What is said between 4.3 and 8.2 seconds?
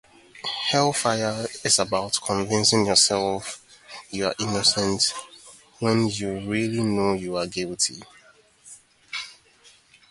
innocent when you really know you're guilty.